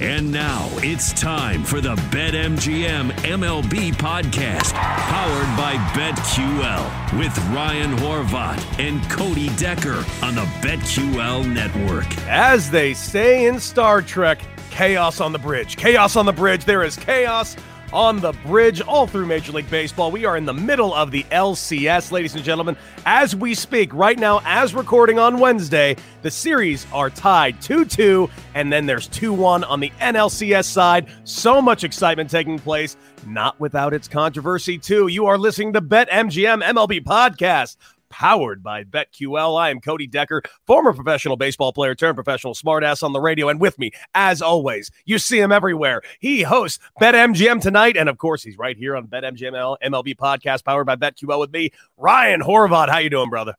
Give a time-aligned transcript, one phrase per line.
[0.00, 8.78] And now it's time for the BetMGM MLB podcast, powered by BetQL, with Ryan Horvat
[8.78, 12.06] and Cody Decker on the BetQL network.
[12.26, 14.40] As they say in Star Trek,
[14.70, 15.76] chaos on the bridge.
[15.76, 16.64] Chaos on the bridge.
[16.64, 17.54] There is chaos
[17.92, 20.10] on the bridge all through Major League Baseball.
[20.10, 22.76] We are in the middle of the LCS, ladies and gentlemen.
[23.06, 28.28] As we speak right now, as recording on Wednesday, the series are tied 2 2,
[28.54, 31.08] and then there's 2 1 on the NLCS side.
[31.24, 32.96] So much excitement taking place,
[33.26, 35.08] not without its controversy, too.
[35.08, 37.76] You are listening to Bet MGM MLB Podcast
[38.10, 39.58] powered by BetQL.
[39.58, 43.48] I am Cody Decker, former professional baseball player turned professional smartass on the radio.
[43.48, 46.02] And with me, as always, you see him everywhere.
[46.18, 47.96] He hosts BetMGM tonight.
[47.96, 51.70] And of course, he's right here on BetMGM MLB podcast powered by BetQL with me,
[51.96, 52.90] Ryan Horvat.
[52.90, 53.54] How you doing, brother?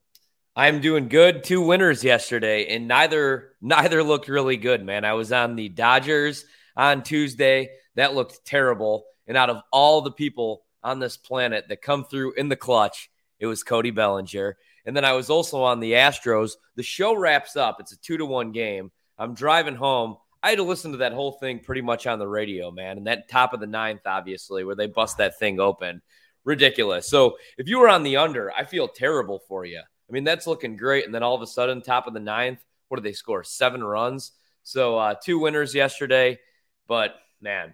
[0.56, 1.46] I'm doing good.
[1.46, 5.06] Two winners yesterday, and neither neither looked really good, man.
[5.06, 6.46] I was on the Dodgers
[6.76, 7.70] on Tuesday.
[7.96, 9.06] That looked terrible.
[9.28, 13.10] And out of all the people on this planet that come through in the clutch,
[13.42, 14.56] it was Cody Bellinger.
[14.86, 16.52] And then I was also on the Astros.
[16.76, 17.78] The show wraps up.
[17.80, 18.92] It's a two to one game.
[19.18, 20.16] I'm driving home.
[20.44, 22.98] I had to listen to that whole thing pretty much on the radio, man.
[22.98, 26.02] And that top of the ninth, obviously, where they bust that thing open.
[26.44, 27.08] Ridiculous.
[27.08, 29.80] So if you were on the under, I feel terrible for you.
[29.80, 31.06] I mean, that's looking great.
[31.06, 33.44] And then all of a sudden, top of the ninth, what did they score?
[33.44, 34.32] Seven runs.
[34.64, 36.40] So uh, two winners yesterday.
[36.88, 37.74] But man,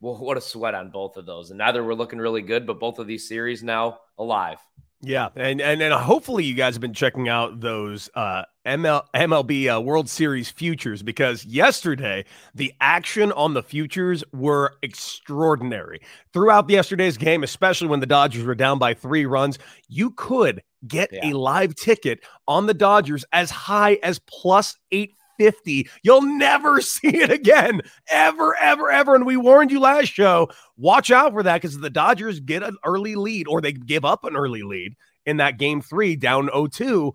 [0.00, 1.50] well, what a sweat on both of those.
[1.50, 4.58] And neither were looking really good, but both of these series now alive.
[5.00, 9.76] Yeah, and and and hopefully you guys have been checking out those uh, ML, MLB
[9.76, 16.00] uh, World Series futures because yesterday the action on the futures were extraordinary
[16.32, 19.60] throughout yesterday's game, especially when the Dodgers were down by three runs.
[19.88, 21.30] You could get yeah.
[21.30, 25.88] a live ticket on the Dodgers as high as plus eight 50.
[26.02, 29.14] You'll never see it again, ever, ever, ever.
[29.14, 32.76] And we warned you last show watch out for that because the Dodgers get an
[32.84, 34.94] early lead or they give up an early lead
[35.26, 37.12] in that game three down 0 2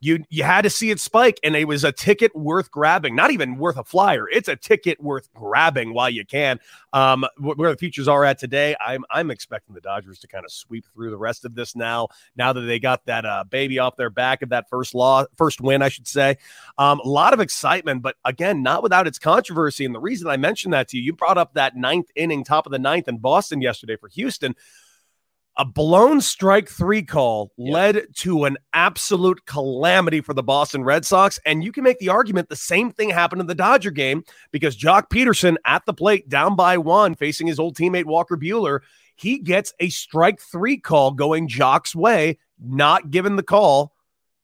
[0.00, 3.30] you you had to see it spike and it was a ticket worth grabbing not
[3.30, 6.58] even worth a flyer it's a ticket worth grabbing while you can.
[6.92, 10.50] Um where the futures are at today i'm i'm expecting the dodgers to kind of
[10.50, 13.96] sweep through the rest of this now now that they got that uh, baby off
[13.96, 16.36] their back of that first law first win i should say.
[16.78, 20.36] Um a lot of excitement but again not without its controversy and the reason i
[20.36, 23.18] mentioned that to you you brought up that ninth inning top of the ninth in
[23.18, 24.54] boston yesterday for houston
[25.60, 27.74] a blown strike three call yep.
[27.74, 31.38] led to an absolute calamity for the Boston Red Sox.
[31.44, 34.74] And you can make the argument the same thing happened in the Dodger game because
[34.74, 38.80] Joc Pederson at the plate, down by one, facing his old teammate Walker Buehler,
[39.16, 43.92] he gets a strike three call going Joc's way, not given the call.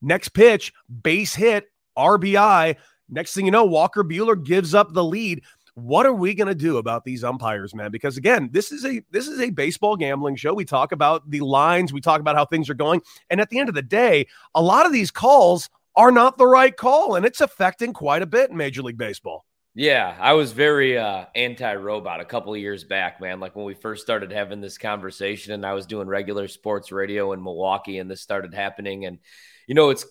[0.03, 1.65] Next pitch, base hit,
[1.97, 2.77] RBI.
[3.09, 5.45] Next thing you know, Walker Buehler gives up the lead
[5.77, 9.03] what are we going to do about these umpires man because again this is a
[9.11, 12.47] this is a baseball gambling show we talk about the lines we talk about how
[12.47, 15.69] things are going and at the end of the day a lot of these calls
[15.95, 19.45] are not the right call and it's affecting quite a bit in major league baseball
[19.79, 23.41] yeah, I was very uh, anti-robot a couple years back, man.
[23.41, 27.35] Like when we first started having this conversation, and I was doing regular sports radio
[27.35, 29.05] in Milwaukee, and this started happening.
[29.05, 29.19] And
[29.67, 30.07] you know, it's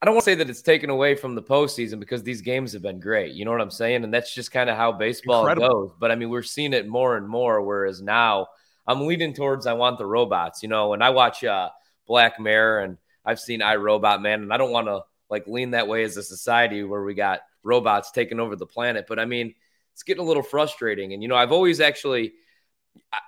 [0.00, 2.72] I don't want to say that it's taken away from the postseason because these games
[2.72, 3.32] have been great.
[3.32, 4.04] You know what I'm saying?
[4.04, 5.68] And that's just kind of how baseball Incredible.
[5.68, 5.96] goes.
[5.98, 7.60] But I mean, we're seeing it more and more.
[7.62, 8.46] Whereas now
[8.86, 10.62] I'm leaning towards I want the robots.
[10.62, 11.70] You know, and I watch uh,
[12.06, 15.72] Black Mirror and I've seen I Robot Man, and I don't want to like lean
[15.72, 19.06] that way as a society where we got robots taking over the planet.
[19.08, 19.54] But I mean,
[19.92, 21.12] it's getting a little frustrating.
[21.12, 22.34] And you know, I've always actually,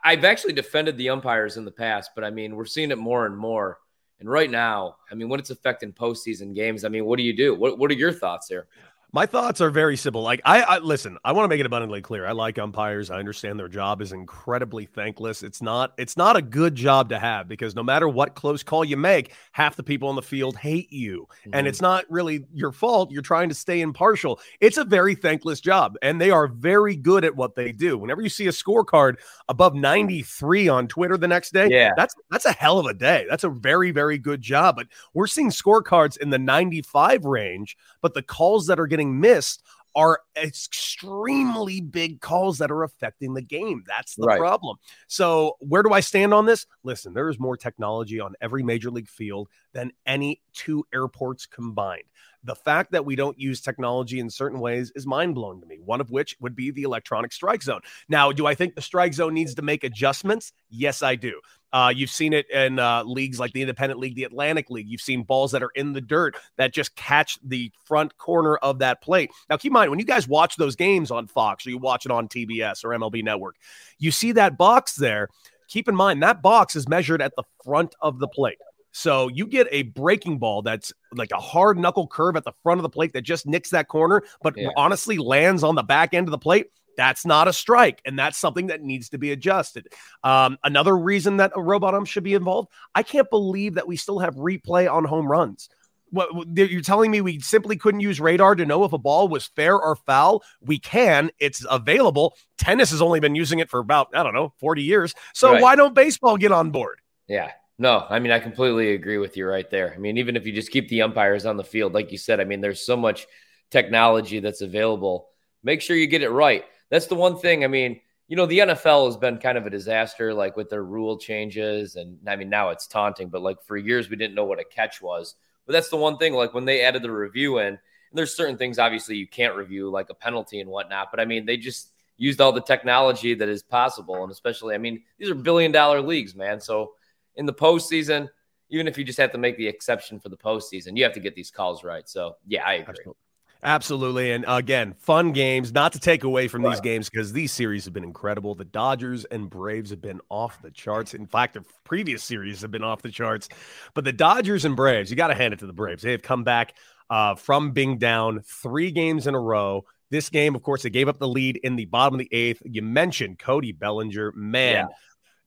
[0.04, 3.26] I've actually defended the umpires in the past, but I mean, we're seeing it more
[3.26, 3.78] and more
[4.20, 7.34] and right now, I mean, when it's affecting postseason games, I mean, what do you
[7.34, 7.54] do?
[7.54, 8.66] What What are your thoughts there?
[9.12, 10.22] My thoughts are very simple.
[10.22, 12.26] Like I, I listen, I want to make it abundantly clear.
[12.26, 13.10] I like umpires.
[13.10, 15.42] I understand their job is incredibly thankless.
[15.42, 18.84] It's not it's not a good job to have because no matter what close call
[18.84, 21.26] you make, half the people on the field hate you.
[21.40, 21.50] Mm-hmm.
[21.54, 23.10] And it's not really your fault.
[23.10, 24.38] You're trying to stay impartial.
[24.60, 27.98] It's a very thankless job and they are very good at what they do.
[27.98, 29.16] Whenever you see a scorecard
[29.48, 31.92] above 93 on Twitter the next day, yeah.
[31.96, 33.26] that's that's a hell of a day.
[33.28, 34.76] That's a very very good job.
[34.76, 39.20] But we're seeing scorecards in the 95 range, but the calls that are getting getting
[39.20, 39.62] missed
[39.96, 43.82] are extremely big calls that are affecting the game.
[43.88, 44.38] That's the right.
[44.38, 44.76] problem.
[45.08, 46.64] So, where do I stand on this?
[46.84, 52.04] Listen, there is more technology on every major league field than any two airports combined.
[52.44, 55.78] The fact that we don't use technology in certain ways is mind blowing to me,
[55.84, 57.80] one of which would be the electronic strike zone.
[58.08, 60.52] Now, do I think the strike zone needs to make adjustments?
[60.70, 61.40] Yes, I do.
[61.72, 64.88] Uh, you've seen it in uh, leagues like the Independent League, the Atlantic League.
[64.88, 68.80] You've seen balls that are in the dirt that just catch the front corner of
[68.80, 69.30] that plate.
[69.48, 72.06] Now, keep in mind, when you guys watch those games on Fox or you watch
[72.06, 73.56] it on TBS or MLB Network,
[73.98, 75.28] you see that box there.
[75.68, 78.58] Keep in mind, that box is measured at the front of the plate.
[78.92, 82.78] So you get a breaking ball that's like a hard knuckle curve at the front
[82.78, 84.70] of the plate that just nicks that corner, but yeah.
[84.76, 86.66] honestly lands on the back end of the plate.
[87.00, 89.88] That's not a strike, and that's something that needs to be adjusted.
[90.22, 93.96] Um, another reason that a robot ump should be involved, I can't believe that we
[93.96, 95.70] still have replay on home runs.
[96.10, 99.46] What you're telling me we simply couldn't use radar to know if a ball was
[99.46, 100.42] fair or foul?
[100.60, 101.30] We can.
[101.38, 102.36] It's available.
[102.58, 105.14] Tennis has only been using it for about I don't know 40 years.
[105.32, 105.62] So right.
[105.62, 107.00] why don't baseball get on board?
[107.28, 109.94] Yeah, no, I mean, I completely agree with you right there.
[109.94, 112.40] I mean, even if you just keep the umpires on the field, like you said,
[112.40, 113.26] I mean, there's so much
[113.70, 115.30] technology that's available.
[115.62, 117.64] Make sure you get it right that's the one thing.
[117.64, 120.84] I mean, you know, the NFL has been kind of a disaster, like with their
[120.84, 121.96] rule changes.
[121.96, 124.64] And I mean, now it's taunting, but like for years, we didn't know what a
[124.64, 125.34] catch was.
[125.66, 127.78] But that's the one thing, like when they added the review in, and
[128.18, 131.10] there's certain things obviously you can't review, like a penalty and whatnot.
[131.10, 134.22] But I mean, they just used all the technology that is possible.
[134.22, 136.60] And especially, I mean, these are billion dollar leagues, man.
[136.60, 136.92] So
[137.36, 138.28] in the postseason,
[138.68, 141.20] even if you just have to make the exception for the postseason, you have to
[141.20, 142.08] get these calls right.
[142.08, 142.90] So yeah, I agree.
[142.90, 143.14] Absolutely.
[143.62, 144.32] Absolutely.
[144.32, 147.92] And again, fun games, not to take away from these games because these series have
[147.92, 148.54] been incredible.
[148.54, 151.12] The Dodgers and Braves have been off the charts.
[151.12, 153.48] In fact, the previous series have been off the charts.
[153.94, 156.02] But the Dodgers and Braves, you got to hand it to the Braves.
[156.02, 156.74] They have come back
[157.10, 159.84] uh, from being down three games in a row.
[160.10, 162.62] This game, of course, they gave up the lead in the bottom of the eighth.
[162.64, 164.32] You mentioned Cody Bellinger.
[164.32, 164.88] Man,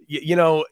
[0.07, 0.19] yeah.
[0.21, 0.65] you know,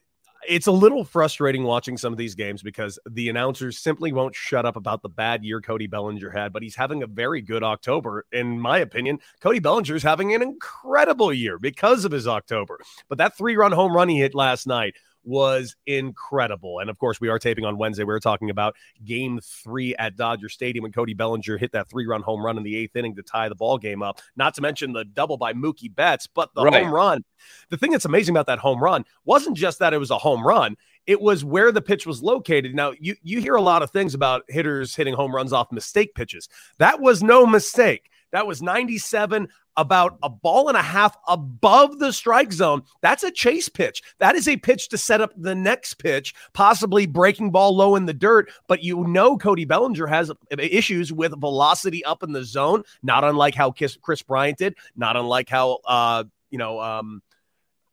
[0.47, 4.65] it's a little frustrating watching some of these games because the announcers simply won't shut
[4.65, 8.25] up about the bad year Cody Bellinger had, but he's having a very good October.
[8.31, 12.79] In my opinion, Cody Bellinger is having an incredible year because of his October.
[13.09, 16.79] But that three run home run he hit last night was incredible.
[16.79, 18.03] And of course, we are taping on Wednesday.
[18.03, 22.06] We were talking about game three at Dodger Stadium when Cody Bellinger hit that three
[22.07, 24.21] run home run in the eighth inning to tie the ball game up.
[24.35, 26.83] Not to mention the double by Mookie Betts, but the right.
[26.83, 27.23] home run.
[27.69, 30.45] The thing that's amazing about that home run wasn't just that it was a home
[30.45, 30.75] run,
[31.07, 32.75] it was where the pitch was located.
[32.75, 36.13] Now, you, you hear a lot of things about hitters hitting home runs off mistake
[36.13, 36.47] pitches.
[36.77, 38.09] That was no mistake.
[38.31, 39.48] That was 97,
[39.78, 42.83] about a ball and a half above the strike zone.
[43.01, 44.01] That's a chase pitch.
[44.19, 48.06] That is a pitch to set up the next pitch, possibly breaking ball low in
[48.06, 48.51] the dirt.
[48.68, 53.56] But you know, Cody Bellinger has issues with velocity up in the zone, not unlike
[53.56, 57.22] how Kris Bryant did, not unlike how, uh, you know, um,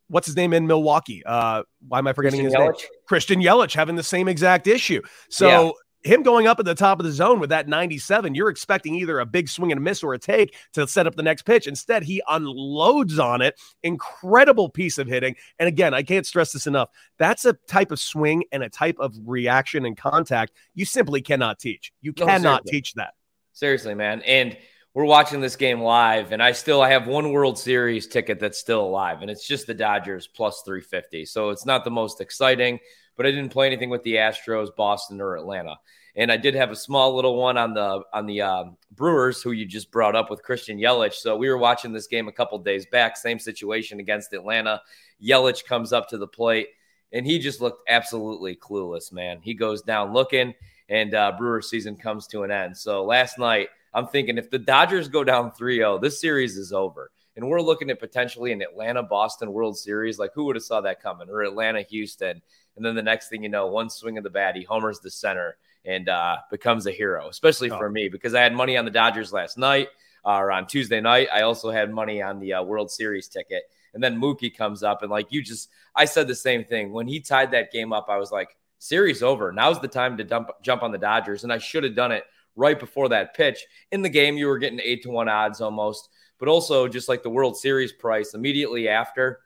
[0.08, 1.22] what's his name in Milwaukee?
[1.24, 2.80] Uh, why am I forgetting Christian his Yelich.
[2.80, 2.90] name?
[3.06, 5.02] Christian Yelich having the same exact issue.
[5.28, 5.70] So yeah
[6.08, 9.20] him going up at the top of the zone with that 97, you're expecting either
[9.20, 11.66] a big swing and a miss or a take to set up the next pitch.
[11.66, 13.60] Instead, he unloads on it.
[13.82, 15.36] Incredible piece of hitting.
[15.58, 16.88] And again, I can't stress this enough.
[17.18, 21.58] That's a type of swing and a type of reaction and contact you simply cannot
[21.58, 21.92] teach.
[22.00, 23.14] You cannot no, teach that.
[23.52, 24.22] Seriously, man.
[24.22, 24.56] And
[24.94, 28.58] we're watching this game live, and I still I have one World Series ticket that's
[28.58, 31.26] still alive, and it's just the Dodgers plus 350.
[31.26, 32.80] So it's not the most exciting
[33.18, 35.76] but I didn't play anything with the Astros, Boston, or Atlanta.
[36.18, 39.52] And I did have a small little one on the on the um, Brewers, who
[39.52, 41.14] you just brought up with Christian Yelich.
[41.14, 44.82] So we were watching this game a couple days back, same situation against Atlanta.
[45.22, 46.70] Yelich comes up to the plate,
[47.12, 49.38] and he just looked absolutely clueless, man.
[49.40, 50.54] He goes down looking,
[50.88, 52.76] and uh, Brewer season comes to an end.
[52.76, 57.12] So last night, I'm thinking if the Dodgers go down 3-0, this series is over.
[57.36, 60.18] And we're looking at potentially an Atlanta Boston World Series.
[60.18, 61.30] Like, who would have saw that coming?
[61.30, 62.42] Or Atlanta Houston.
[62.74, 65.10] And then the next thing you know, one swing of the bat, he homers the
[65.12, 65.56] center
[65.88, 67.78] and uh, becomes a hero, especially oh.
[67.78, 69.88] for me because I had money on the Dodgers last night
[70.24, 71.28] uh, or on Tuesday night.
[71.32, 73.62] I also had money on the uh, World Series ticket.
[73.94, 77.08] And then Mookie comes up and like you just, I said the same thing when
[77.08, 78.06] he tied that game up.
[78.10, 79.50] I was like, series over.
[79.50, 82.24] Now's the time to dump, jump on the Dodgers, and I should have done it
[82.54, 83.64] right before that pitch.
[83.90, 87.22] In the game, you were getting eight to one odds almost, but also just like
[87.22, 89.40] the World Series price immediately after,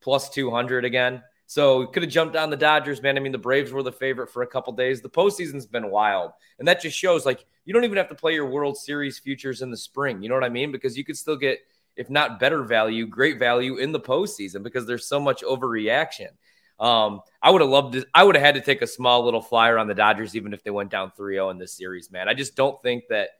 [0.00, 1.22] plus two hundred again.
[1.48, 3.16] So could have jumped on the Dodgers, man.
[3.16, 5.00] I mean, the Braves were the favorite for a couple days.
[5.00, 6.32] The postseason's been wild.
[6.58, 9.62] And that just shows like you don't even have to play your World Series futures
[9.62, 10.22] in the spring.
[10.22, 10.70] You know what I mean?
[10.70, 11.60] Because you could still get,
[11.96, 16.28] if not better value, great value in the postseason because there's so much overreaction.
[16.78, 19.40] Um, I would have loved to, I would have had to take a small little
[19.40, 22.28] flyer on the Dodgers, even if they went down 3 0 in this series, man.
[22.28, 23.30] I just don't think that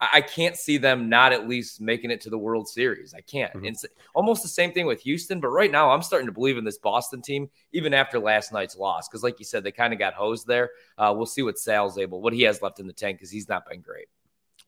[0.00, 3.14] I can't see them not at least making it to the World Series.
[3.14, 3.52] I can't.
[3.54, 3.66] Mm-hmm.
[3.66, 6.64] It's almost the same thing with Houston, but right now I'm starting to believe in
[6.64, 9.08] this Boston team, even after last night's loss.
[9.08, 10.70] Because, like you said, they kind of got hosed there.
[10.98, 13.48] Uh, we'll see what Sal's able, what he has left in the tank, because he's
[13.48, 14.08] not been great.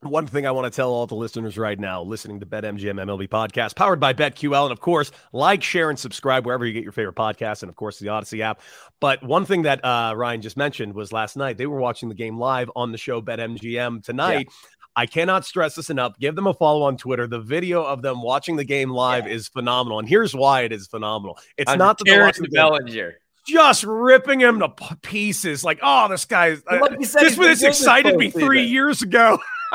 [0.03, 3.29] one thing I want to tell all the listeners right now listening to BetMGM MLB
[3.29, 4.65] podcast, powered by BetQL.
[4.65, 7.77] And of course, like, share, and subscribe wherever you get your favorite podcasts, and of
[7.77, 8.61] course, the Audacy app.
[9.01, 12.15] But one thing that uh, Ryan just mentioned was last night they were watching the
[12.15, 14.49] game live on the show BetMGM tonight.
[14.49, 14.76] Yeah.
[14.97, 16.19] I cannot stress this enough.
[16.19, 17.27] Give them a follow on Twitter.
[17.27, 19.35] The video of them watching the game live yeah.
[19.35, 19.99] is phenomenal.
[19.99, 21.39] And here's why it is phenomenal.
[21.59, 24.69] It's I'm not that they're watching the Bellinger just ripping him to
[25.03, 25.63] pieces.
[25.63, 29.39] Like, oh, this guy, uh, like this, this excited me three years ago.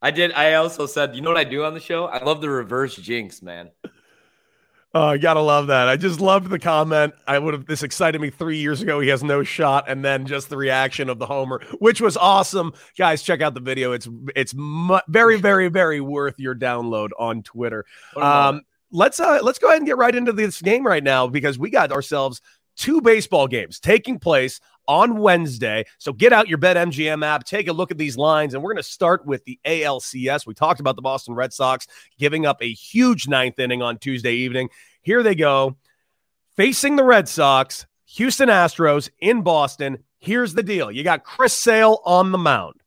[0.00, 0.32] I did.
[0.32, 2.06] I also said, you know what I do on the show?
[2.06, 3.70] I love the reverse jinx, man.
[4.94, 5.86] Oh, you gotta love that.
[5.86, 7.12] I just loved the comment.
[7.26, 9.00] I would have this excited me three years ago.
[9.00, 12.72] He has no shot, and then just the reaction of the homer, which was awesome.
[12.96, 13.92] Guys, check out the video.
[13.92, 17.84] It's it's mu- very, very, very worth your download on Twitter.
[18.16, 21.58] Um, let's uh let's go ahead and get right into this game right now because
[21.58, 22.40] we got ourselves
[22.78, 25.84] two baseball games taking place on Wednesday.
[25.98, 28.82] So get out your BetMGM app, take a look at these lines, and we're going
[28.82, 30.46] to start with the ALCS.
[30.46, 31.86] We talked about the Boston Red Sox
[32.18, 34.70] giving up a huge ninth inning on Tuesday evening.
[35.02, 35.76] Here they go,
[36.56, 39.98] facing the Red Sox, Houston Astros in Boston.
[40.18, 42.80] Here's the deal you got Chris Sale on the mound.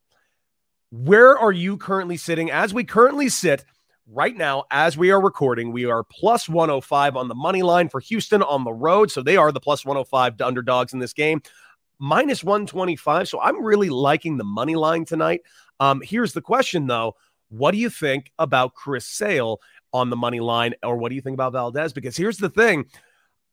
[0.89, 2.49] Where are you currently sitting?
[2.51, 3.63] As we currently sit,
[4.11, 7.99] right now, as we are recording, we are plus 105 on the money line for
[7.99, 9.09] Houston on the road.
[9.09, 11.41] So they are the plus 105 underdogs in this game
[11.99, 13.29] minus 125.
[13.29, 15.41] So I'm really liking the money line tonight.
[15.79, 17.15] Um, here's the question, though.
[17.49, 19.59] What do you think about Chris Sale
[19.93, 21.93] on the money line, or what do you think about Valdez?
[21.93, 22.85] Because here's the thing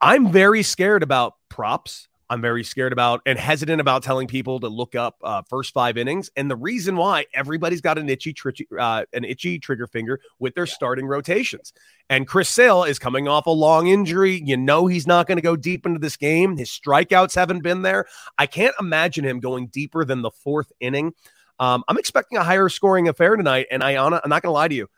[0.00, 2.09] I'm very scared about props.
[2.31, 5.97] I'm very scared about and hesitant about telling people to look up uh, first five
[5.97, 6.31] innings.
[6.37, 8.35] And the reason why everybody's got an itchy,
[8.79, 11.73] uh, an itchy trigger finger with their starting rotations.
[12.11, 14.43] And Chris Sale is coming off a long injury.
[14.45, 16.57] You know he's not going to go deep into this game.
[16.57, 18.07] His strikeouts haven't been there.
[18.37, 21.15] I can't imagine him going deeper than the fourth inning.
[21.59, 23.67] Um, I'm expecting a higher scoring affair tonight.
[23.71, 24.89] And I, I'm not going to lie to you.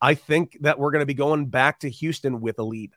[0.00, 2.92] I think that we're going to be going back to Houston with a lead.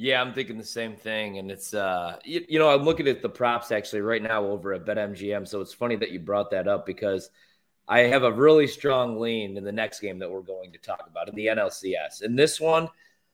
[0.00, 1.38] Yeah, I'm thinking the same thing.
[1.38, 4.72] And it's, uh, you, you, know, I'm looking at the props actually right now over
[4.72, 5.46] at BetMGM.
[5.48, 7.30] So it's funny that you brought that up because
[7.88, 11.04] I have a really strong lean in the next game that we're going to talk
[11.10, 12.22] about in the NLCS.
[12.22, 12.88] And this one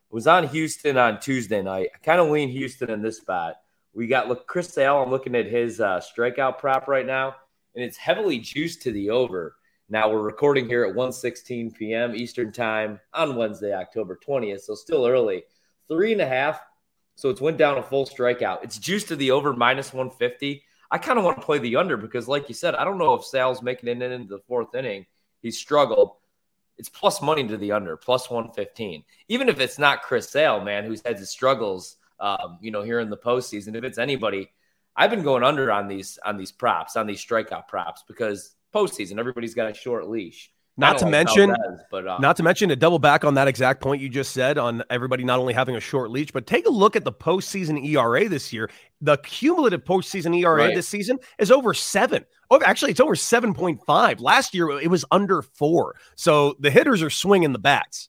[0.09, 1.91] was on Houston on Tuesday night.
[1.95, 3.57] I kind of lean Houston in this spot.
[3.93, 5.03] We got look Chris Sale.
[5.03, 7.37] I'm looking at his uh, strikeout prop right now,
[7.75, 9.57] and it's heavily juiced to the over.
[9.91, 12.15] Now we're recording here at 1:16 p.m.
[12.15, 15.45] Eastern Time on Wednesday, October 20th, so still early
[15.89, 16.61] three and a half.
[17.17, 18.65] So it's went down a full strikeout.
[18.65, 20.63] It's juiced to the over minus 150.
[20.91, 23.15] I kind of want to play the under because, like you said, I don't know
[23.15, 25.07] if Sale's making it into the fourth inning.
[25.41, 26.13] He's struggled.
[26.77, 29.05] It's plus money to the under, plus 115.
[29.29, 33.01] Even if it's not Chris Sale, man, who's had his struggles, um, you know, here
[33.01, 33.77] in the postseason.
[33.77, 34.51] If it's anybody,
[34.97, 39.19] I've been going under on these on these props, on these strikeout props, because postseason,
[39.19, 40.51] everybody's got a short leash.
[40.77, 41.55] Not to mention,
[41.91, 44.59] but uh, not to mention to double back on that exact point you just said
[44.59, 47.85] on everybody not only having a short leash, but take a look at the postseason
[47.87, 48.69] ERA this year.
[49.01, 50.75] The cumulative postseason ERA right.
[50.75, 52.25] this season is over seven.
[52.51, 54.21] Oh, actually, it's over seven point five.
[54.21, 55.95] Last year it was under four.
[56.17, 58.09] So the hitters are swinging the bats.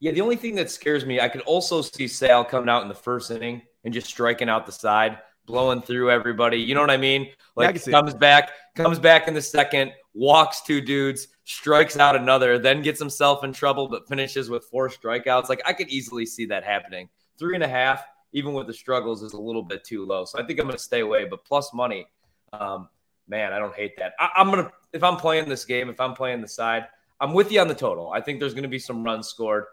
[0.00, 2.88] Yeah, the only thing that scares me, I could also see Sale coming out in
[2.88, 6.58] the first inning and just striking out the side, blowing through everybody.
[6.58, 7.28] You know what I mean?
[7.54, 12.58] Like yeah, comes back, comes back in the second, walks two dudes, strikes out another,
[12.58, 15.48] then gets himself in trouble, but finishes with four strikeouts.
[15.48, 17.08] Like I could easily see that happening.
[17.38, 20.24] Three and a half, even with the struggles, is a little bit too low.
[20.24, 21.24] So I think I'm going to stay away.
[21.24, 22.06] But plus money,
[22.52, 22.88] um,
[23.28, 24.12] man, I don't hate that.
[24.18, 26.86] I, I'm gonna if I'm playing this game, if I'm playing the side,
[27.20, 28.10] I'm with you on the total.
[28.10, 29.64] I think there's going to be some runs scored,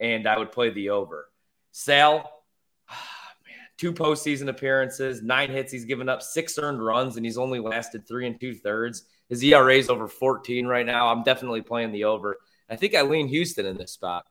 [0.00, 1.28] and I would play the over.
[1.72, 2.28] Sale,
[3.80, 5.72] two postseason appearances, nine hits.
[5.72, 9.04] He's given up six earned runs, and he's only lasted three and two thirds.
[9.30, 11.08] His ERA is over 14 right now.
[11.08, 12.36] I'm definitely playing the over.
[12.68, 14.26] I think I lean Houston in this spot.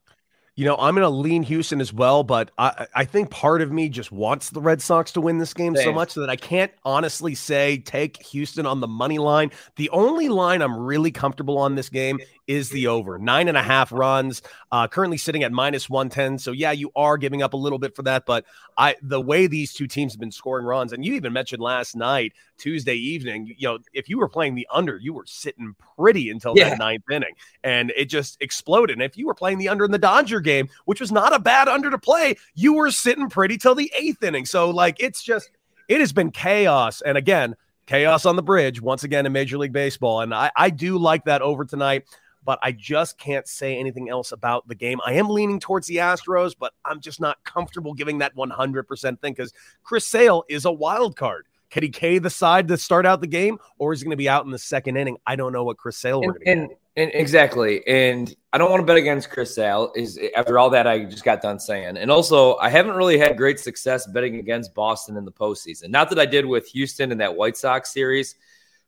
[0.55, 3.71] You know, I'm going to lean Houston as well, but I, I think part of
[3.71, 5.85] me just wants the Red Sox to win this game Same.
[5.85, 9.51] so much that I can't honestly say take Houston on the money line.
[9.77, 13.61] The only line I'm really comfortable on this game is the over nine and a
[13.61, 14.41] half runs.
[14.71, 16.39] Uh, currently sitting at minus one ten.
[16.39, 18.43] So yeah, you are giving up a little bit for that, but
[18.75, 21.95] I the way these two teams have been scoring runs, and you even mentioned last
[21.95, 23.53] night, Tuesday evening.
[23.55, 26.69] You know, if you were playing the under, you were sitting pretty until yeah.
[26.69, 28.95] that ninth inning, and it just exploded.
[28.95, 31.39] And if you were playing the under in the Dodger game, which was not a
[31.39, 34.47] bad under to play, you were sitting pretty till the eighth inning.
[34.47, 35.51] So like, it's just
[35.87, 37.01] it has been chaos.
[37.01, 40.21] And again, chaos on the bridge once again in Major League Baseball.
[40.21, 42.05] And I, I do like that over tonight
[42.49, 44.99] but I just can't say anything else about the game.
[45.05, 49.33] I am leaning towards the Astros, but I'm just not comfortable giving that 100% thing
[49.33, 49.53] because
[49.83, 51.45] Chris Sale is a wild card.
[51.69, 54.17] Can he K the side to start out the game, or is he going to
[54.17, 55.17] be out in the second inning?
[55.27, 56.75] I don't know what Chris Sale we're going to.
[56.97, 59.93] And exactly, and I don't want to bet against Chris Sale.
[59.95, 63.37] Is after all that I just got done saying, and also I haven't really had
[63.37, 65.89] great success betting against Boston in the postseason.
[65.89, 68.33] Not that I did with Houston in that White Sox series,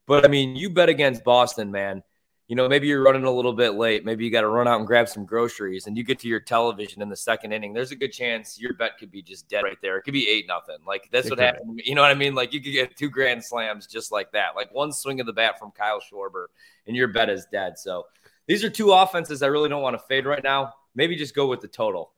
[0.08, 2.01] but I mean, you bet against Boston, man
[2.51, 4.03] you know, maybe you're running a little bit late.
[4.03, 6.41] Maybe you got to run out and grab some groceries and you get to your
[6.41, 7.72] television in the second inning.
[7.72, 9.96] There's a good chance your bet could be just dead right there.
[9.96, 10.75] It could be eight nothing.
[10.86, 11.79] Like that's what happened.
[11.81, 12.36] You know what I mean?
[12.36, 14.58] Like you could get two grand slams just like that.
[14.58, 16.48] Like one swing of the bat from Kyle Schwarber
[16.88, 17.79] and your bet is dead.
[17.79, 18.08] So
[18.48, 20.74] these are two offenses I really don't want to fade right now.
[20.93, 22.12] Maybe just go with the total.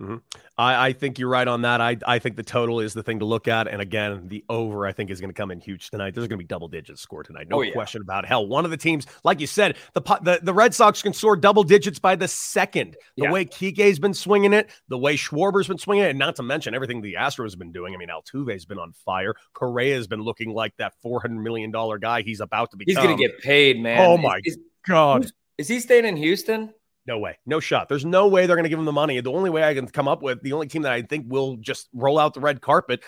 [0.00, 0.16] Mm-hmm.
[0.56, 1.80] I, I, think you're right on that.
[1.80, 3.68] I, I think the total is the thing to look at.
[3.68, 6.14] And again, the over, I think, is going to come in huge tonight.
[6.14, 7.48] There's going to be double digits score tonight.
[7.48, 7.72] No oh, yeah.
[7.72, 8.28] question about it.
[8.28, 11.36] Hell, one of the teams, like you said, the, the, the Red Sox can score
[11.36, 12.96] double digits by the second.
[13.16, 13.32] The yeah.
[13.32, 16.74] way Kike's been swinging it, the way Schwarber's been swinging it, and not to mention
[16.74, 17.94] everything the Astros have been doing.
[17.94, 19.34] I mean, Altuve's been on fire.
[19.52, 22.90] Correa has been looking like that $400 million guy he's about to become.
[22.96, 24.00] He's going to get paid, man.
[24.00, 24.58] Oh, my is,
[24.88, 25.30] God.
[25.58, 26.72] Is he staying in Houston?
[27.06, 27.38] No way.
[27.46, 27.88] No shot.
[27.88, 29.20] There's no way they're going to give him the money.
[29.20, 31.56] The only way I can come up with, the only team that I think will
[31.56, 33.02] just roll out the red carpet,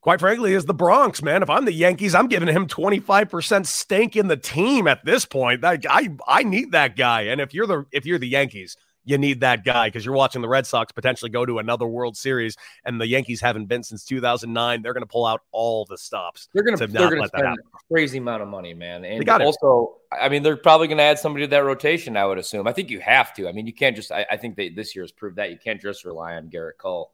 [0.00, 1.42] quite frankly, is the Bronx, man.
[1.42, 5.64] If I'm the Yankees, I'm giving him 25% stake in the team at this point.
[5.64, 7.22] I, I, I need that guy.
[7.22, 10.42] And if you're the if you're the Yankees, you need that guy because you're watching
[10.42, 14.04] the Red Sox potentially go to another World Series, and the Yankees haven't been since
[14.04, 14.82] 2009.
[14.82, 16.48] They're going to pull out all the stops.
[16.52, 19.04] They're going to they're going to spend a crazy amount of money, man.
[19.04, 19.98] And also.
[20.12, 22.16] I mean, they're probably going to add somebody to that rotation.
[22.16, 22.66] I would assume.
[22.66, 23.48] I think you have to.
[23.48, 24.12] I mean, you can't just.
[24.12, 26.78] I, I think they, this year has proved that you can't just rely on Gerrit
[26.78, 27.12] Cole.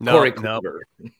[0.00, 0.80] No, Corey Kluber.
[0.98, 1.10] no.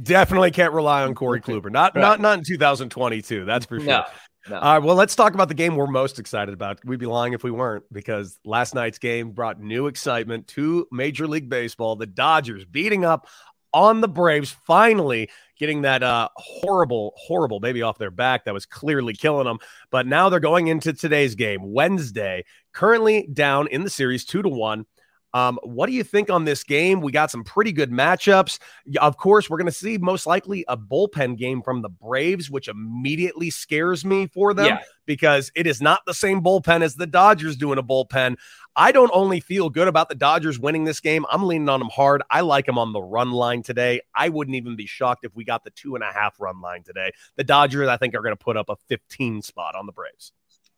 [0.00, 1.70] Definitely can't rely on Corey Kluber.
[1.70, 2.02] Not right.
[2.02, 3.44] not not in 2022.
[3.44, 3.88] That's for sure.
[3.88, 4.04] No.
[4.48, 4.58] No.
[4.58, 4.82] All right.
[4.82, 6.84] Well, let's talk about the game we're most excited about.
[6.84, 11.26] We'd be lying if we weren't, because last night's game brought new excitement to Major
[11.26, 11.96] League Baseball.
[11.96, 13.28] The Dodgers beating up
[13.74, 15.28] on the Braves, finally
[15.58, 19.58] getting that uh, horrible, horrible baby off their back that was clearly killing them.
[19.90, 24.48] But now they're going into today's game, Wednesday, currently down in the series two to
[24.48, 24.86] one.
[25.34, 27.00] Um, what do you think on this game?
[27.00, 28.58] We got some pretty good matchups.
[29.00, 32.68] Of course, we're going to see most likely a bullpen game from the Braves, which
[32.68, 34.80] immediately scares me for them yeah.
[35.06, 38.36] because it is not the same bullpen as the Dodgers doing a bullpen.
[38.74, 41.90] I don't only feel good about the Dodgers winning this game, I'm leaning on them
[41.92, 42.22] hard.
[42.30, 44.00] I like them on the run line today.
[44.14, 46.84] I wouldn't even be shocked if we got the two and a half run line
[46.84, 47.10] today.
[47.36, 50.32] The Dodgers, I think, are going to put up a 15 spot on the Braves.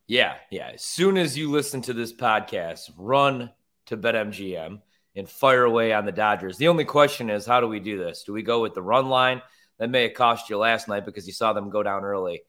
[0.07, 0.71] Yeah, yeah.
[0.75, 3.51] As soon as you listen to this podcast, run
[3.91, 4.81] to BetMGM
[5.17, 6.57] and fire away on the Dodgers.
[6.57, 8.23] The only question is, how do we do this?
[8.25, 9.43] Do we go with the run line?
[9.79, 12.43] That may have cost you last night because you saw them go down early.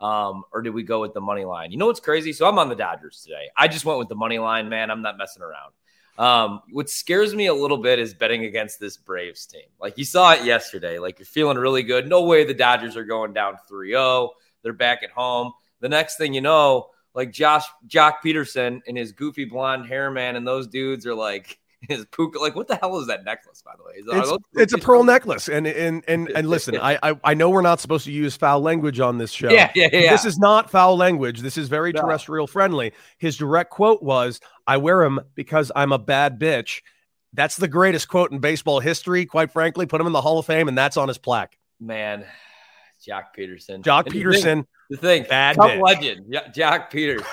[0.00, 1.70] Um, or do we go with the money line?
[1.70, 2.32] You know what's crazy?
[2.32, 3.48] So I'm on the Dodgers today.
[3.56, 4.90] I just went with the money line, man.
[4.90, 5.72] I'm not messing around.
[6.18, 9.62] Um, what scares me a little bit is betting against this Braves team.
[9.80, 10.98] Like you saw it yesterday.
[10.98, 12.08] Like you're feeling really good.
[12.08, 14.30] No way the Dodgers are going down 3 0.
[14.62, 15.52] They're back at home.
[15.80, 20.36] The next thing you know, like Josh Joc Pederson and his goofy blonde hair man
[20.36, 23.72] and those dudes are like his puka like what the hell is that necklace by
[23.76, 27.34] the way it's, it's a pearl necklace and and and and listen I, I, I
[27.34, 30.12] know we're not supposed to use foul language on this show yeah, yeah, yeah.
[30.12, 32.02] this is not foul language this is very no.
[32.02, 36.82] terrestrial friendly his direct quote was i wear them because i'm a bad bitch
[37.32, 40.46] that's the greatest quote in baseball history quite frankly put him in the hall of
[40.46, 42.24] fame and that's on his plaque man
[43.06, 43.82] Joc Pederson.
[43.82, 44.64] Joc Pederson.
[44.92, 47.24] The thing, bad tough legend, Joc Pederson.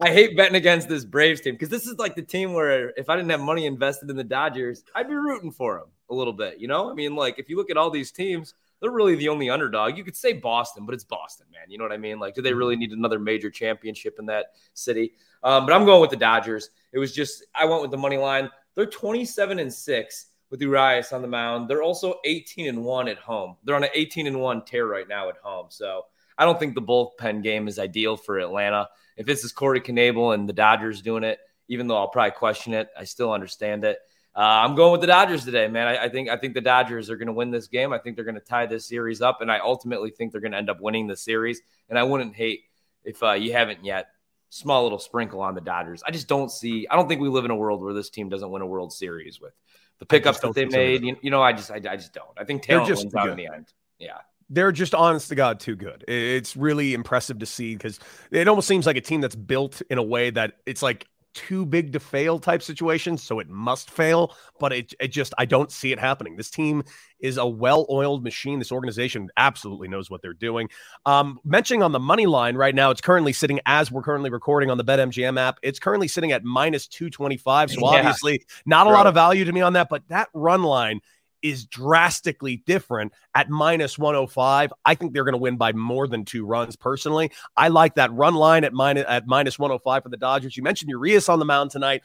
[0.00, 3.10] I hate betting against this Braves team because this is like the team where if
[3.10, 6.32] I didn't have money invested in the Dodgers, I'd be rooting for them a little
[6.32, 6.60] bit.
[6.60, 9.28] You know, I mean, like if you look at all these teams, they're really the
[9.28, 9.98] only underdog.
[9.98, 11.68] You could say Boston, but it's Boston, man.
[11.68, 12.20] You know what I mean?
[12.20, 15.14] Like, do they really need another major championship in that city?
[15.42, 16.70] Um, but I'm going with the Dodgers.
[16.92, 18.48] It was just I went with the money line.
[18.76, 21.68] They're 27 and six with Urias on the mound.
[21.68, 23.56] They're also 18 and 1 at home.
[23.64, 25.66] They're on an 18 and 1 tear right now at home.
[25.70, 26.04] So
[26.36, 28.88] I don't think the bullpen game is ideal for Atlanta.
[29.16, 32.74] If this is Corey Knebel and the Dodgers doing it, even though I'll probably question
[32.74, 33.98] it, I still understand it.
[34.34, 35.86] Uh, I'm going with the Dodgers today, man.
[35.86, 37.92] I, I think I think the Dodgers are going to win this game.
[37.92, 40.52] I think they're going to tie this series up, and I ultimately think they're going
[40.52, 41.60] to end up winning the series.
[41.90, 42.62] And I wouldn't hate
[43.04, 44.08] if uh, you haven't yet.
[44.48, 46.02] Small little sprinkle on the Dodgers.
[46.06, 46.86] I just don't see.
[46.90, 48.92] I don't think we live in a world where this team doesn't win a World
[48.92, 49.54] Series with
[49.98, 51.04] the pickups that they made.
[51.04, 52.26] You, you, know, I just I, I, just don't.
[52.36, 53.72] I think talent just wins out in the end.
[53.98, 54.18] Yeah.
[54.52, 56.04] They're just honest to God too good.
[56.06, 57.98] It's really impressive to see because
[58.30, 61.64] it almost seems like a team that's built in a way that it's like too
[61.64, 64.34] big to fail type situation, so it must fail.
[64.58, 66.36] But it, it just, I don't see it happening.
[66.36, 66.84] This team
[67.20, 68.58] is a well oiled machine.
[68.58, 70.68] This organization absolutely knows what they're doing.
[71.06, 74.70] Um, mentioning on the money line right now, it's currently sitting as we're currently recording
[74.70, 75.58] on the BetMGM app.
[75.62, 77.70] It's currently sitting at minus 225.
[77.70, 77.98] So yeah.
[77.98, 81.00] obviously, not a lot of value to me on that, but that run line
[81.42, 84.72] is drastically different at minus 105.
[84.84, 87.30] I think they're going to win by more than two runs personally.
[87.56, 90.56] I like that run line at minus at minus 105 for the Dodgers.
[90.56, 92.02] You mentioned Urias on the mound tonight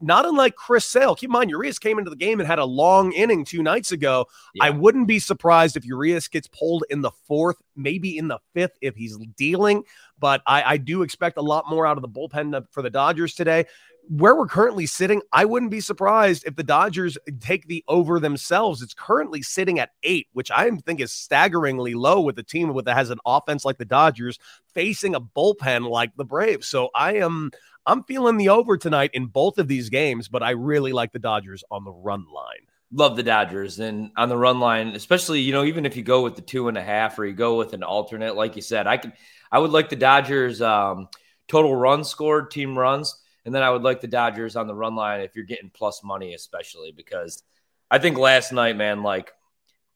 [0.00, 1.14] not unlike Chris Sale.
[1.16, 3.92] Keep in mind, Urias came into the game and had a long inning two nights
[3.92, 4.26] ago.
[4.54, 4.64] Yeah.
[4.64, 8.76] I wouldn't be surprised if Urias gets pulled in the fourth, maybe in the fifth
[8.80, 9.84] if he's dealing.
[10.18, 13.34] But I, I do expect a lot more out of the bullpen for the Dodgers
[13.34, 13.66] today.
[14.08, 18.82] Where we're currently sitting, I wouldn't be surprised if the Dodgers take the over themselves.
[18.82, 22.94] It's currently sitting at eight, which I think is staggeringly low with a team that
[22.94, 24.38] has an offense like the Dodgers
[24.74, 26.68] facing a bullpen like the Braves.
[26.68, 27.50] So I am
[27.86, 31.18] I'm feeling the over tonight in both of these games, but I really like the
[31.18, 32.66] Dodgers on the run line.
[32.92, 36.22] Love the Dodgers and on the run line, especially you know even if you go
[36.22, 38.86] with the two and a half or you go with an alternate, like you said,
[38.86, 39.12] I could
[39.50, 41.08] I would like the Dodgers um,
[41.48, 44.94] total runs scored, team runs, and then I would like the Dodgers on the run
[44.94, 47.42] line if you're getting plus money, especially because
[47.90, 49.32] I think last night, man, like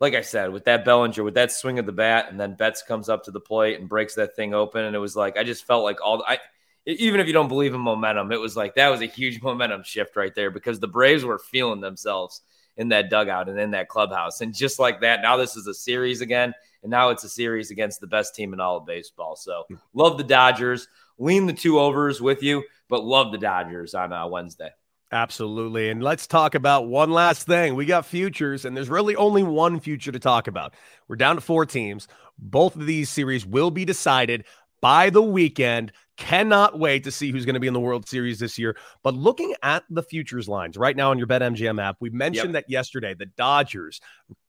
[0.00, 2.82] like I said, with that Bellinger, with that swing of the bat, and then Betts
[2.82, 5.44] comes up to the plate and breaks that thing open, and it was like I
[5.44, 6.38] just felt like all I
[6.86, 9.82] even if you don't believe in momentum, it was like that was a huge momentum
[9.82, 12.42] shift right there because the Braves were feeling themselves
[12.76, 14.40] in that dugout and in that clubhouse.
[14.40, 16.54] And just like that, now this is a series again.
[16.82, 19.34] And now it's a series against the best team in all of baseball.
[19.34, 20.86] So love the Dodgers.
[21.18, 24.70] Lean the two overs with you, but love the Dodgers on uh, Wednesday.
[25.10, 25.88] Absolutely.
[25.88, 27.74] And let's talk about one last thing.
[27.74, 30.74] We got futures, and there's really only one future to talk about.
[31.08, 32.08] We're down to four teams.
[32.38, 34.44] Both of these series will be decided
[34.82, 35.92] by the weekend.
[36.18, 38.76] Cannot wait to see who's going to be in the World Series this year.
[39.02, 42.64] But looking at the futures lines right now on your BetMGM app, we mentioned yep.
[42.64, 44.00] that yesterday the Dodgers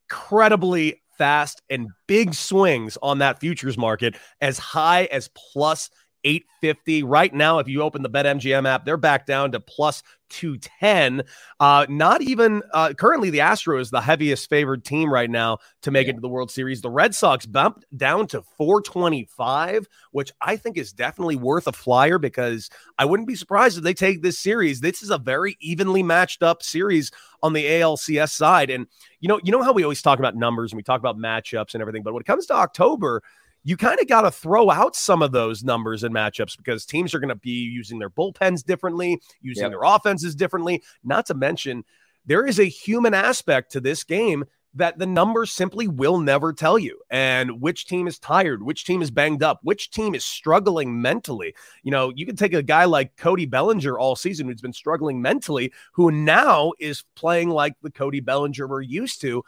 [0.09, 5.89] incredibly fast and big swings on that futures market as high as plus
[6.23, 7.03] 850.
[7.03, 11.23] Right now, if you open the BetMGM app, they're back down to plus 210.
[11.59, 16.07] Uh, not even uh, currently, the Astros, the heaviest favored team right now to make
[16.07, 16.11] yeah.
[16.11, 16.81] it to the World Series.
[16.81, 22.17] The Red Sox bumped down to 425, which I think is definitely worth a flyer
[22.17, 24.81] because I wouldn't be surprised if they take this series.
[24.81, 28.69] This is a very evenly matched up series on the ALCS side.
[28.69, 28.87] And
[29.19, 31.73] you know, you know how we always talk about numbers and we talk about matchups
[31.73, 33.23] and everything, but when it comes to October,
[33.63, 37.13] you kind of got to throw out some of those numbers and matchups because teams
[37.13, 39.71] are going to be using their bullpens differently, using yep.
[39.71, 40.81] their offenses differently.
[41.03, 41.83] Not to mention,
[42.25, 44.45] there is a human aspect to this game
[44.75, 46.99] that the numbers simply will never tell you.
[47.09, 51.55] And which team is tired, which team is banged up, which team is struggling mentally.
[51.83, 55.21] You know, you can take a guy like Cody Bellinger all season who's been struggling
[55.21, 59.43] mentally, who now is playing like the Cody Bellinger we're used to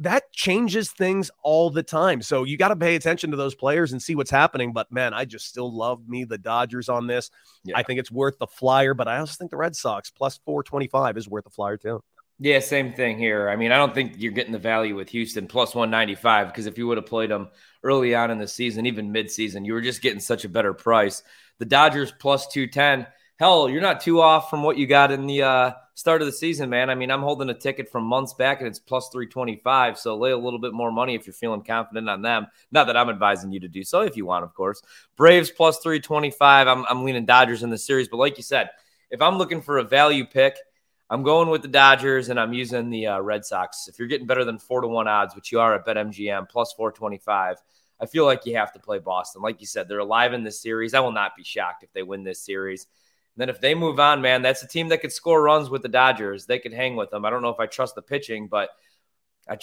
[0.00, 2.20] that changes things all the time.
[2.22, 4.72] So you got to pay attention to those players and see what's happening.
[4.72, 7.30] But man, I just still love me the Dodgers on this.
[7.64, 7.78] Yeah.
[7.78, 11.16] I think it's worth the flyer, but I also think the Red Sox plus 425
[11.16, 12.02] is worth the flyer too.
[12.40, 13.48] Yeah, same thing here.
[13.48, 16.76] I mean, I don't think you're getting the value with Houston plus 195 because if
[16.76, 17.48] you would have played them
[17.84, 21.22] early on in the season, even mid-season, you were just getting such a better price.
[21.60, 23.06] The Dodgers plus 210
[23.38, 26.32] hell, you're not too off from what you got in the uh, start of the
[26.32, 26.90] season, man.
[26.90, 29.98] I mean, I'm holding a ticket from months back and it's plus 325.
[29.98, 32.48] So lay a little bit more money if you're feeling confident on them.
[32.72, 34.82] Not that I'm advising you to do so if you want, of course.
[35.16, 36.68] Braves plus 325.
[36.68, 38.08] I'm, I'm leaning Dodgers in the series.
[38.08, 38.70] But like you said,
[39.10, 40.56] if I'm looking for a value pick,
[41.10, 43.86] I'm going with the Dodgers and I'm using the uh, Red Sox.
[43.86, 46.72] If you're getting better than four to one odds, which you are at BetMGM, plus
[46.72, 47.58] 425,
[48.00, 49.42] I feel like you have to play Boston.
[49.42, 50.92] Like you said, they're alive in this series.
[50.92, 52.88] I will not be shocked if they win this series
[53.36, 55.88] then if they move on, man, that's a team that could score runs with the
[55.88, 56.46] Dodgers.
[56.46, 57.24] They could hang with them.
[57.24, 58.70] I don't know if I trust the pitching, but
[59.48, 59.58] I,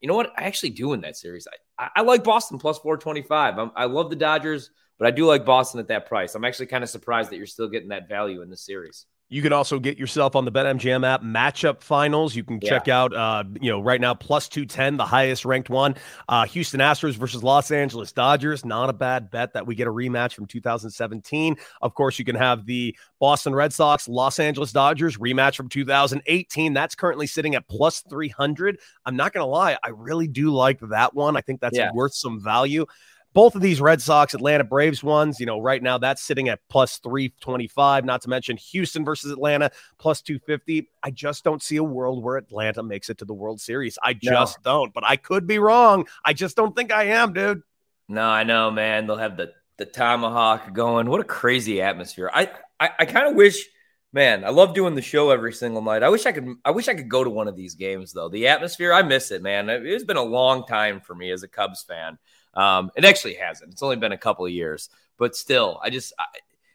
[0.00, 0.32] you know what?
[0.36, 1.46] I actually do in that series.
[1.78, 3.58] I, I like Boston plus 425.
[3.58, 6.34] I'm, I love the Dodgers, but I do like Boston at that price.
[6.34, 9.06] I'm actually kind of surprised that you're still getting that value in the series.
[9.32, 12.36] You can also get yourself on the BetMGM app matchup finals.
[12.36, 12.68] You can yeah.
[12.68, 15.94] check out, uh, you know, right now plus two ten, the highest ranked one.
[16.28, 18.62] Uh, Houston Astros versus Los Angeles Dodgers.
[18.62, 21.56] Not a bad bet that we get a rematch from 2017.
[21.80, 26.74] Of course, you can have the Boston Red Sox, Los Angeles Dodgers rematch from 2018.
[26.74, 28.78] That's currently sitting at plus 300.
[29.06, 31.38] I'm not going to lie, I really do like that one.
[31.38, 31.90] I think that's yeah.
[31.94, 32.84] worth some value
[33.32, 36.60] both of these Red Sox, Atlanta Braves ones, you know, right now that's sitting at
[36.68, 40.88] plus 325, not to mention Houston versus Atlanta plus 250.
[41.02, 43.98] I just don't see a world where Atlanta makes it to the World Series.
[44.02, 44.72] I just no.
[44.72, 46.06] don't, but I could be wrong.
[46.24, 47.62] I just don't think I am, dude.
[48.08, 49.06] No, I know, man.
[49.06, 51.08] They'll have the the tomahawk going.
[51.08, 52.30] What a crazy atmosphere.
[52.32, 53.66] I I, I kind of wish
[54.12, 56.02] man, I love doing the show every single night.
[56.02, 58.28] I wish I could I wish I could go to one of these games though.
[58.28, 59.68] The atmosphere, I miss it, man.
[59.70, 62.18] It's been a long time for me as a Cubs fan.
[62.54, 63.72] Um, it actually hasn't.
[63.72, 66.24] It's only been a couple of years, but still, I just I,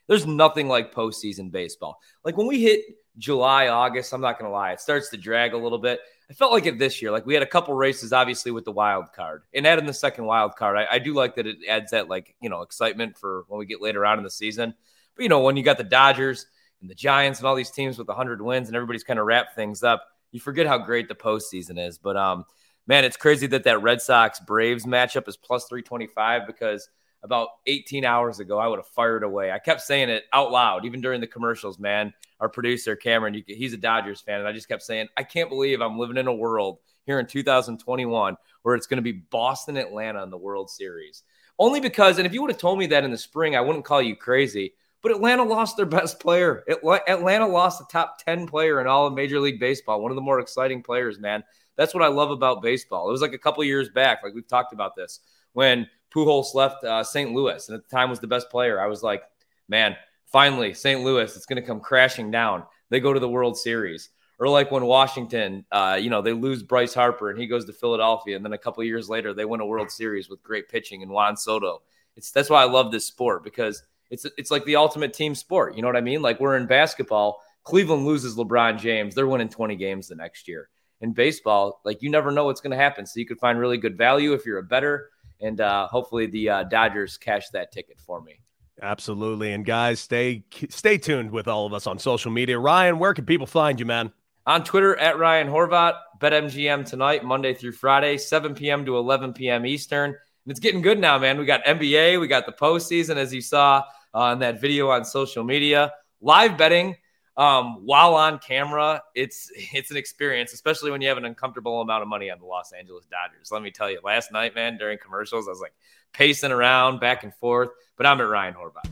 [0.06, 2.00] There's nothing like postseason baseball.
[2.24, 2.82] Like when we hit
[3.18, 6.00] July, August, I'm not to lie, it starts to drag a little bit.
[6.30, 7.10] I felt like it this year.
[7.10, 10.24] Like we had a couple races, obviously, with the wild card, and adding the second
[10.24, 13.44] wild card, I, I do like that it adds that like you know excitement for
[13.48, 14.74] when we get later on in the season.
[15.16, 16.46] But you know when you got the Dodgers
[16.80, 19.54] and the Giants and all these teams with 100 wins, and everybody's kind of wrap
[19.54, 21.98] things up, you forget how great the postseason is.
[21.98, 22.44] But um,
[22.88, 26.88] man, it's crazy that that Red Sox Braves matchup is plus 325 because
[27.22, 29.52] about 18 hours ago, I would have fired away.
[29.52, 32.14] I kept saying it out loud, even during the commercials, man.
[32.40, 34.38] Our producer, Cameron, he's a Dodgers fan.
[34.38, 37.26] And I just kept saying, I can't believe I'm living in a world here in
[37.26, 41.24] 2021 where it's going to be Boston, Atlanta in the World Series.
[41.58, 43.84] Only because, and if you would have told me that in the spring, I wouldn't
[43.84, 44.74] call you crazy.
[45.02, 46.64] But Atlanta lost their best player.
[47.08, 50.22] Atlanta lost the top 10 player in all of Major League Baseball, one of the
[50.22, 51.42] more exciting players, man.
[51.78, 53.08] That's what I love about baseball.
[53.08, 55.20] It was like a couple years back, like we've talked about this,
[55.52, 57.32] when Pujols left uh, St.
[57.32, 58.80] Louis and at the time was the best player.
[58.80, 59.22] I was like,
[59.68, 61.02] man, finally, St.
[61.02, 62.64] Louis, it's going to come crashing down.
[62.90, 64.10] They go to the World Series.
[64.40, 67.72] Or like when Washington, uh, you know, they lose Bryce Harper and he goes to
[67.72, 71.02] Philadelphia, and then a couple years later they win a World Series with great pitching
[71.02, 71.82] and Juan Soto.
[72.16, 75.74] It's that's why I love this sport because it's it's like the ultimate team sport.
[75.74, 76.22] You know what I mean?
[76.22, 80.68] Like we're in basketball, Cleveland loses LeBron James, they're winning 20 games the next year.
[81.00, 83.78] In baseball, like you never know what's going to happen, so you could find really
[83.78, 88.00] good value if you're a better and uh, hopefully the uh, Dodgers cash that ticket
[88.00, 88.40] for me.
[88.80, 92.58] Absolutely, and guys, stay stay tuned with all of us on social media.
[92.58, 94.12] Ryan, where can people find you, man?
[94.46, 98.86] On Twitter at Ryan Horvat, BetMGM tonight, Monday through Friday, 7 p.m.
[98.86, 99.66] to 11 p.m.
[99.66, 100.10] Eastern.
[100.10, 101.38] And it's getting good now, man.
[101.38, 103.84] We got NBA, we got the postseason, as you saw
[104.14, 105.92] uh, in that video on social media.
[106.20, 106.96] Live betting
[107.38, 112.02] um, while on camera, it's it's an experience, especially when you have an uncomfortable amount
[112.02, 113.50] of money on the Los Angeles Dodgers.
[113.50, 115.72] Let me tell you, last night, man, during commercials, I was like
[116.12, 117.70] pacing around back and forth.
[117.96, 118.90] But I'm at Ryan Horvat.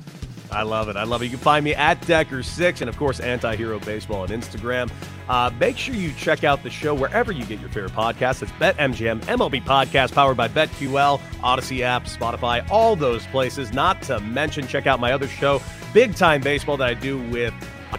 [0.51, 0.97] I love it.
[0.97, 1.25] I love it.
[1.27, 4.91] You can find me at Decker6 and, of course, Anti Hero Baseball on Instagram.
[5.29, 8.43] Uh, make sure you check out the show wherever you get your favorite podcasts.
[8.43, 13.73] It's BetMGM, MLB Podcast, powered by BetQL, Audacy app, Spotify, all those places.
[13.73, 15.61] Not to mention, check out my other show,
[15.93, 17.53] Big Time Baseball, that I do with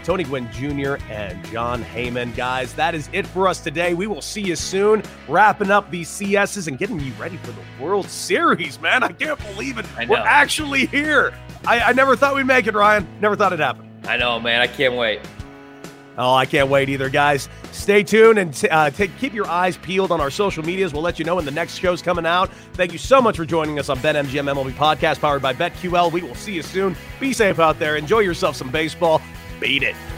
[0.04, 0.96] Tony Gwynn Jr.
[1.10, 2.34] and Jon Heyman.
[2.36, 3.94] Guys, that is it for us today.
[3.94, 7.62] We will see you soon, wrapping up these CSs and getting you ready for the
[7.80, 9.02] World Series, man.
[9.02, 9.86] I can't believe it.
[10.08, 11.34] We're actually here.
[11.66, 13.06] I, I never thought we'd make it, Ryan.
[13.20, 13.90] Never thought it'd happen.
[14.04, 14.60] I know, man.
[14.60, 15.20] I can't wait.
[16.20, 17.48] Oh, I can't wait either, guys.
[17.70, 20.92] Stay tuned and uh, take, keep your eyes peeled on our social medias.
[20.92, 22.52] We'll let you know when the next show's coming out.
[22.72, 26.10] Thank you so much for joining us on BetMGM MLB Podcast, powered by BetQL.
[26.10, 26.96] We will see you soon.
[27.20, 27.96] Be safe out there.
[27.96, 29.22] Enjoy yourself some baseball.
[29.60, 30.17] Beat it.